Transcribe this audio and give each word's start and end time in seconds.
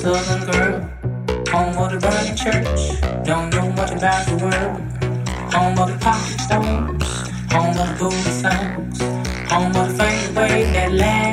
southern 0.00 0.50
girl. 0.50 0.80
Home 1.52 1.76
of 1.76 1.90
the 1.92 1.98
burning 2.00 2.34
church. 2.34 3.00
Don't 3.22 3.50
know 3.50 3.70
much 3.72 3.92
about 3.92 4.26
the 4.26 4.36
world. 4.44 4.80
Home 5.52 5.78
of 5.78 5.88
the 5.92 5.98
pocket 6.00 6.40
stones. 6.40 7.04
Home 7.52 7.76
of 7.78 7.86
the 7.88 7.96
booty 7.98 8.32
songs. 8.42 9.00
Home 9.50 9.76
of 9.76 9.88
the 9.88 9.94
faint 9.98 10.36
way 10.36 10.72
that 10.72 10.92
lasts. 10.92 11.29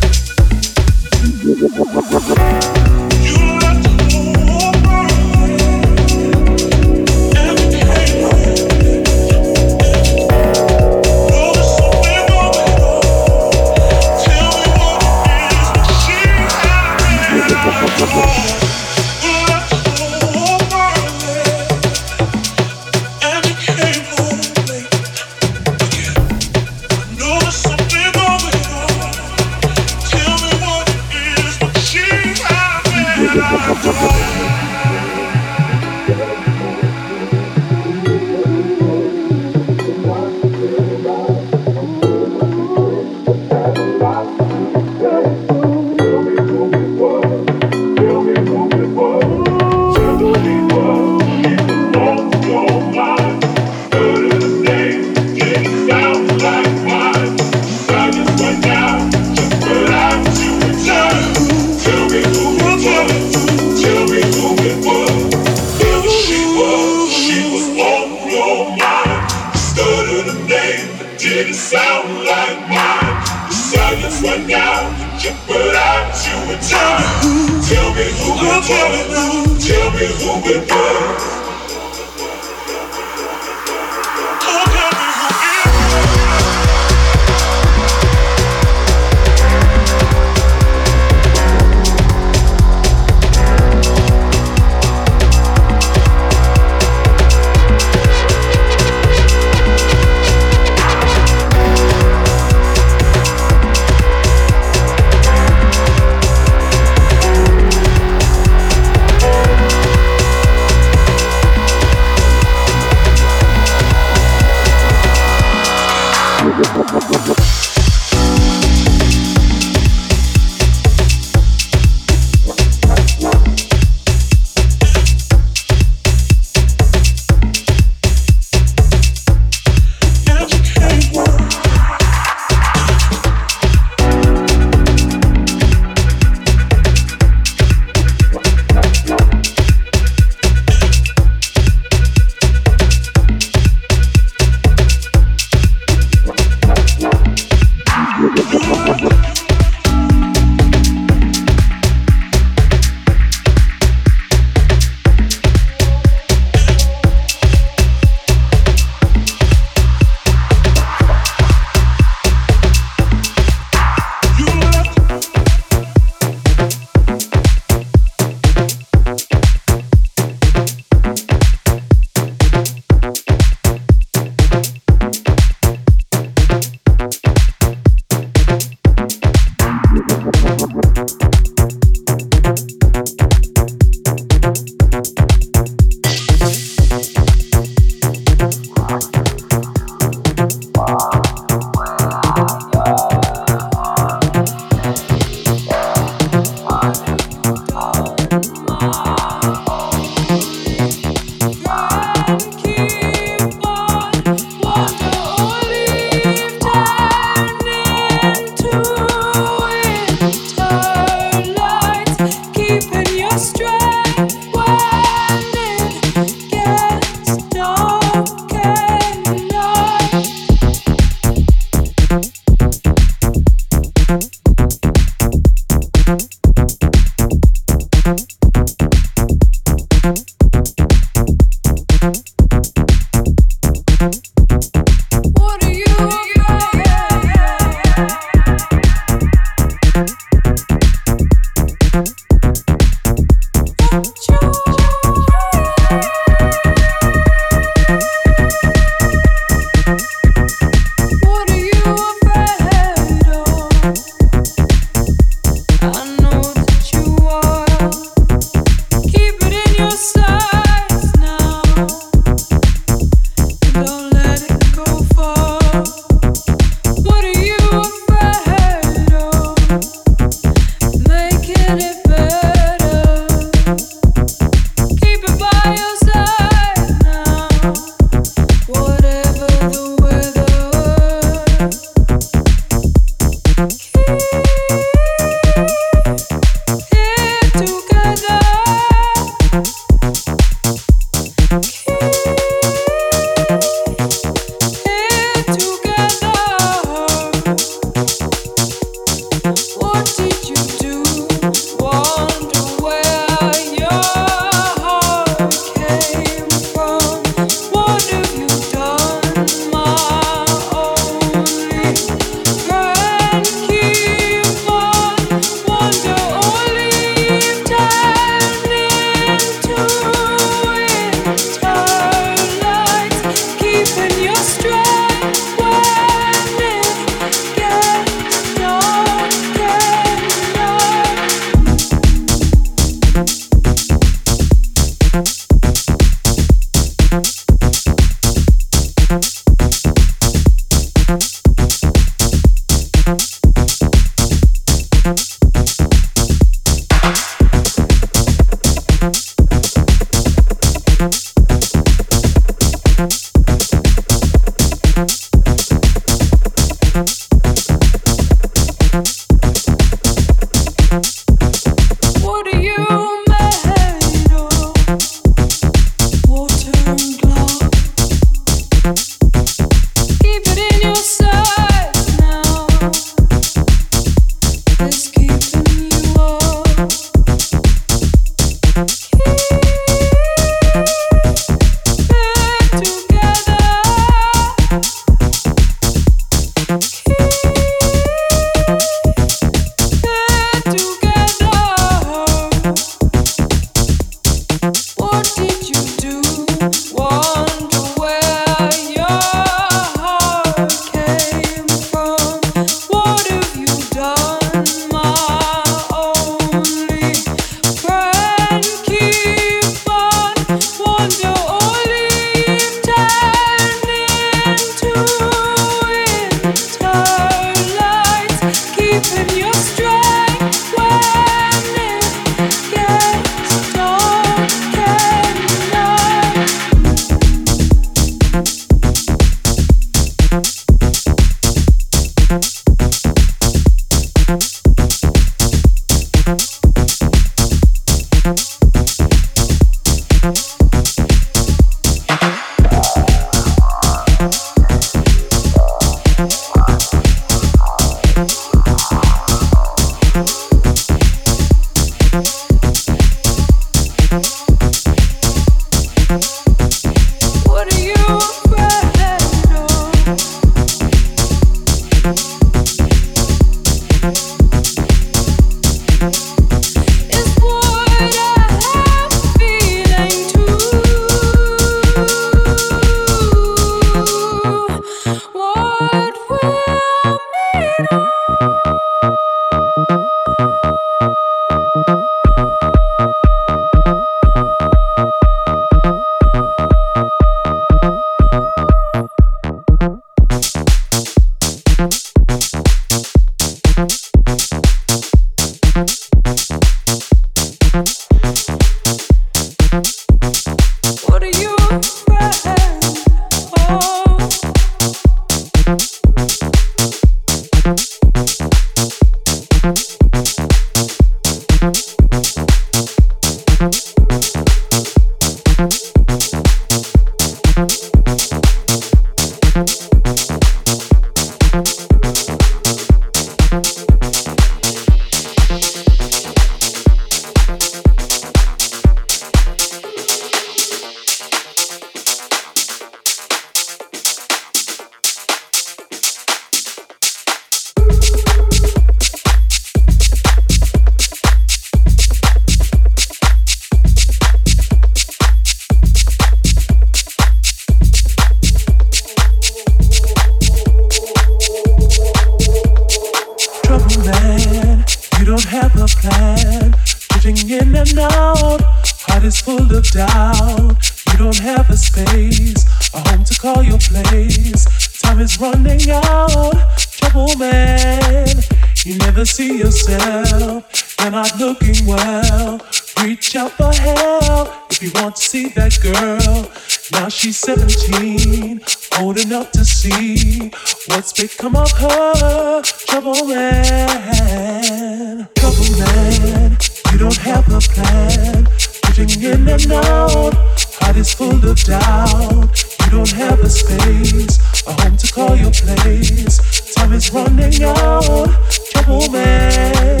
See 575.18 575.48
that 575.50 575.78
girl. 575.82 576.50
Now 576.92 577.08
she's 577.08 577.38
17, 577.38 578.60
old 579.00 579.18
enough 579.18 579.50
to 579.52 579.64
see 579.64 580.50
what's 580.86 581.12
become 581.12 581.56
of 581.56 581.70
her. 581.72 582.62
Trouble 582.62 583.26
man, 583.26 585.28
trouble 585.34 585.78
man, 585.78 586.56
you 586.92 586.98
don't 586.98 587.16
have 587.16 587.46
a 587.52 587.60
plan. 587.60 588.46
Putting 588.82 589.22
in 589.22 589.48
and 589.48 589.72
out, 589.72 590.34
heart 590.80 590.96
is 590.96 591.12
full 591.12 591.44
of 591.44 591.58
doubt. 591.64 592.64
You 592.84 592.90
don't 592.90 593.10
have 593.12 593.40
a 593.40 593.50
space, 593.50 594.38
a 594.66 594.72
home 594.72 594.96
to 594.96 595.12
call 595.12 595.36
your 595.36 595.50
place. 595.50 596.74
Time 596.74 596.92
is 596.92 597.12
running 597.12 597.62
out, 597.62 598.28
trouble 598.72 599.10
man. 599.10 600.00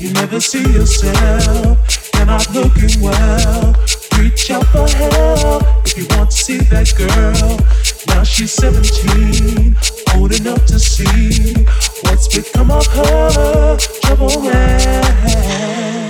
You 0.00 0.12
never 0.12 0.40
see 0.40 0.62
yourself, 0.72 2.10
you're 2.14 2.26
not 2.26 2.52
looking 2.52 3.00
well. 3.00 3.74
Reach 4.18 4.50
out 4.50 4.66
for 4.66 4.88
help 4.88 5.62
if 5.86 5.96
you 5.96 6.06
want 6.16 6.30
to 6.30 6.36
see 6.36 6.58
that 6.58 6.92
girl. 6.96 7.58
Now 8.08 8.24
she's 8.24 8.50
17, 8.52 9.76
old 10.16 10.32
enough 10.40 10.66
to 10.66 10.78
see 10.78 11.54
what's 12.02 12.26
become 12.34 12.70
of 12.72 12.86
her. 12.88 13.76
Trouble 14.02 14.42
man. 14.42 16.07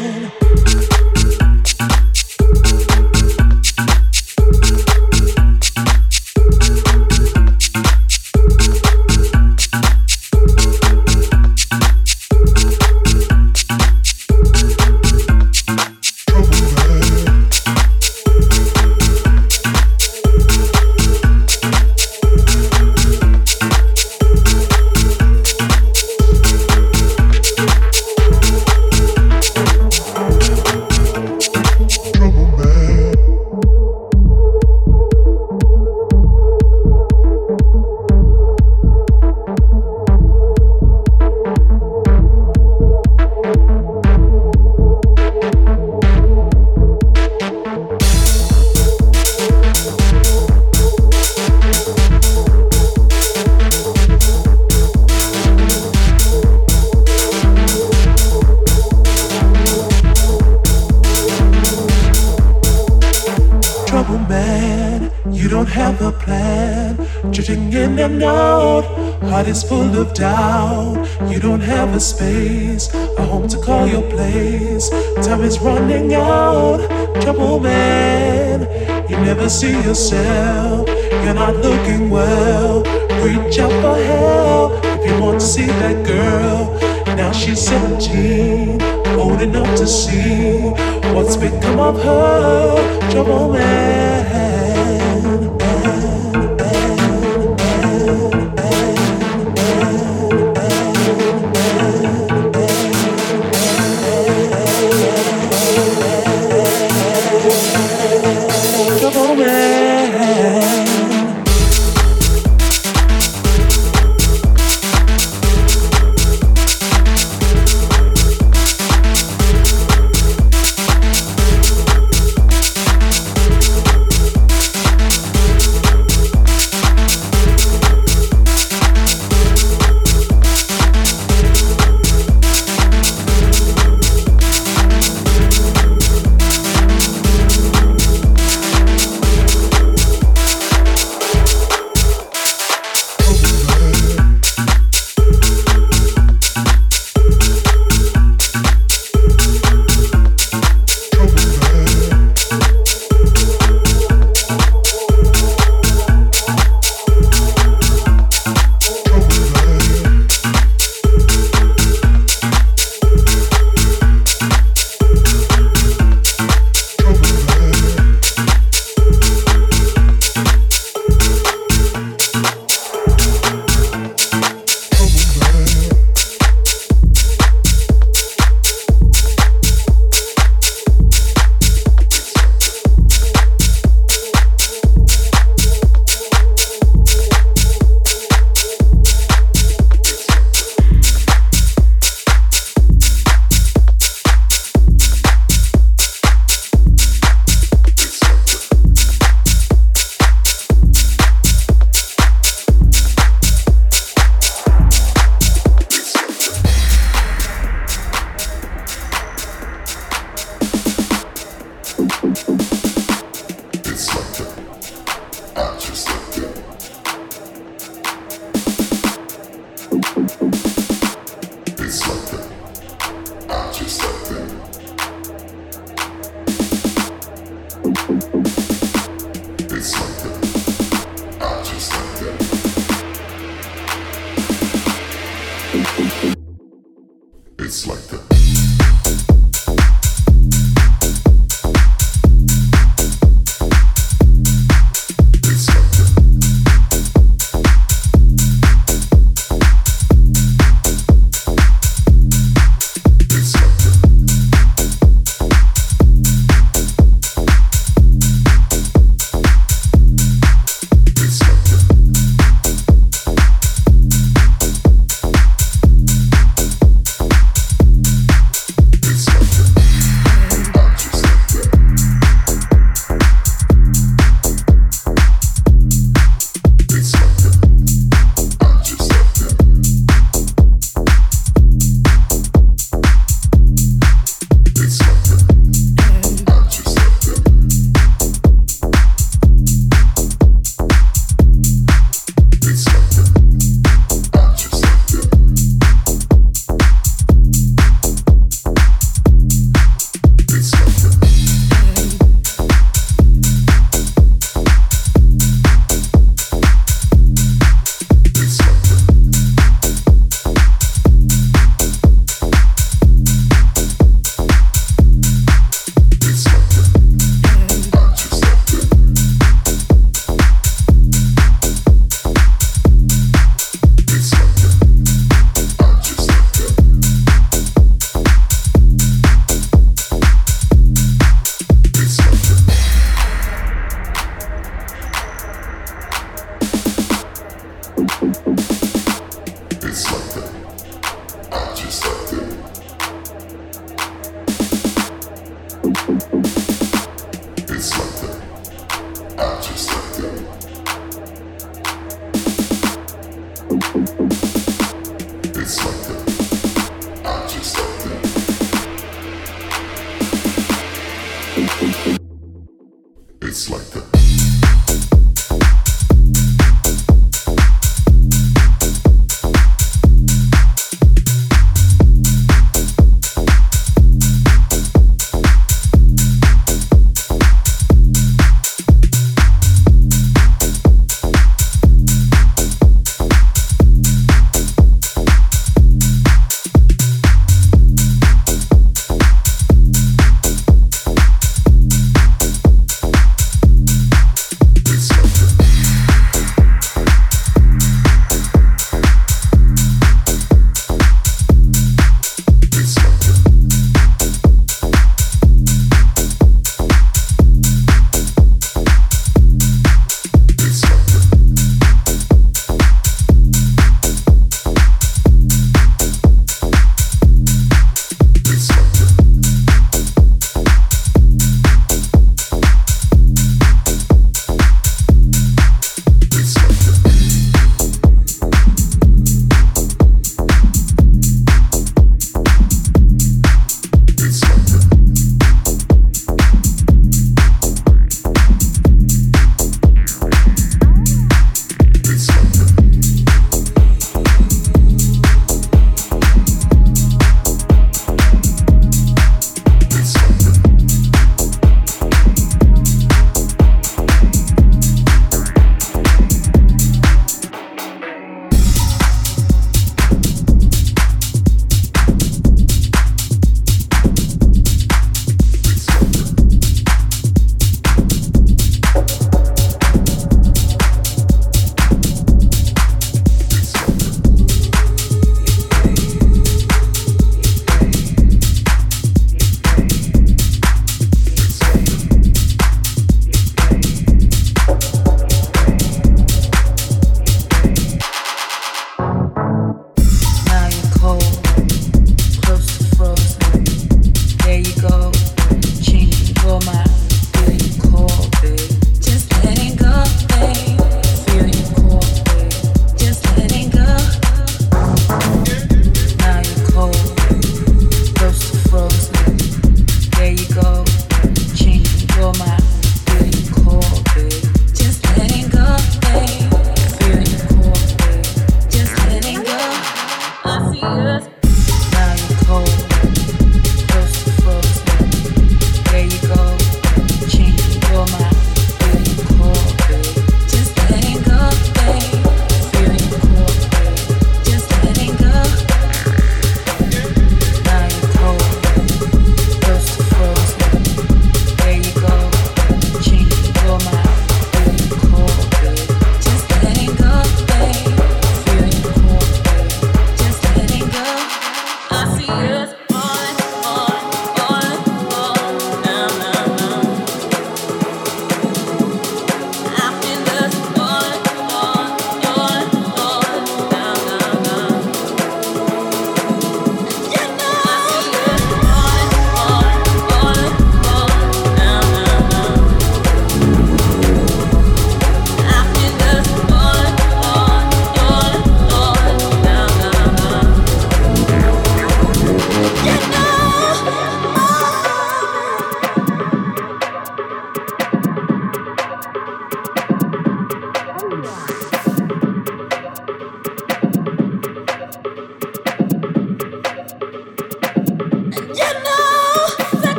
Heart 69.38 69.50
is 69.50 69.62
full 69.62 69.96
of 69.96 70.14
doubt. 70.14 71.06
You 71.30 71.38
don't 71.38 71.60
have 71.60 71.94
a 71.94 72.00
space, 72.00 72.92
a 72.92 73.22
home 73.22 73.46
to 73.46 73.56
call 73.58 73.86
your 73.86 74.02
place. 74.10 74.90
Time 75.24 75.42
is 75.42 75.60
running 75.60 76.12
out. 76.12 76.80
Trouble 77.22 77.60
man. 77.60 78.62
You 79.08 79.16
never 79.18 79.48
see 79.48 79.80
yourself. 79.86 80.88
You're 80.88 81.34
not 81.34 81.54
looking 81.54 82.10
well. 82.10 82.82
Reach 83.22 83.60
out 83.60 83.70
for 83.80 83.96
help 84.02 84.84
if 84.84 85.06
you 85.06 85.22
want 85.22 85.38
to 85.38 85.46
see 85.46 85.66
that 85.66 86.04
girl. 86.04 86.76
Now 87.16 87.30
she's 87.30 87.60
17, 87.60 88.82
old 89.20 89.40
enough 89.40 89.72
to 89.78 89.86
see 89.86 90.70
what's 91.14 91.36
become 91.36 91.78
of 91.78 92.02
her. 92.02 93.10
Trouble 93.12 93.52
man. 93.52 94.47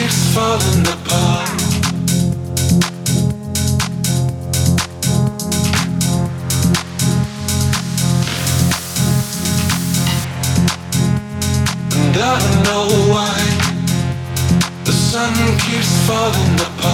keeps 0.00 0.34
falling 0.34 0.86
apart. 0.86 1.50
And 11.92 12.16
I 12.16 12.38
don't 12.40 12.62
know 12.64 12.86
why 13.12 13.36
the 14.84 14.92
sun 14.92 15.34
keeps 15.58 15.92
falling 16.06 16.60
apart. 16.60 16.89